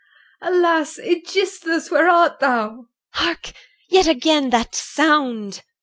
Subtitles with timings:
[0.41, 1.91] Alas, Aegisthus!
[1.91, 2.63] where art thou?
[2.69, 2.89] EL.
[3.11, 3.51] Hark!
[3.87, 5.61] yet again that sound!